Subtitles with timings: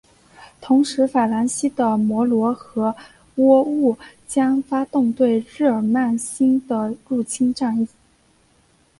[0.59, 2.95] 同时法兰西的莫罗和
[3.35, 7.87] 喔戌将发动对日耳曼新的入侵战役。